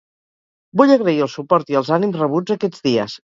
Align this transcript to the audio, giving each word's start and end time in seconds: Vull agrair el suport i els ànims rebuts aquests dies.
Vull 0.81 0.93
agrair 0.95 1.19
el 1.25 1.29
suport 1.33 1.69
i 1.75 1.77
els 1.83 1.93
ànims 1.99 2.19
rebuts 2.23 2.57
aquests 2.57 2.83
dies. 2.89 3.21